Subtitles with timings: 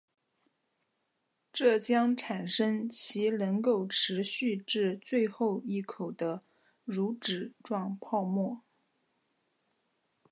[1.53, 6.41] 这将产生其能够持续至最后一口的
[6.83, 8.63] 乳脂状泡沫。